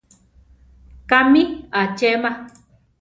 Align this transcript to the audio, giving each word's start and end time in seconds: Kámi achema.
Kámi 1.09 1.41
achema. 1.81 2.31